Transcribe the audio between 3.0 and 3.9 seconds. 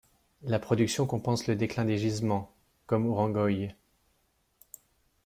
Ourengoï.